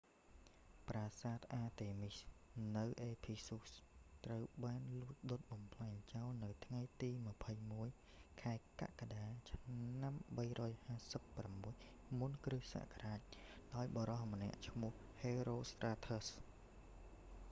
[0.89, 3.73] ប្រាសាទអាតេមីស​ artemis នៅអេភីស៊ុស ephesus
[4.25, 7.11] ត្រូវបានលួច​ដុត​​បំផ្លាញចោល​នៅថ្ងៃទី
[7.75, 8.59] 21 ខែក
[8.89, 13.07] ក្កដា ឆ្នាំ 356 មុនគ.ស.​
[13.73, 17.29] ​​ដោយបុរស​ម្នាក់​ឈ្មោះ​ ហេរ៉ូស្ត្រាធើស ​herostratus។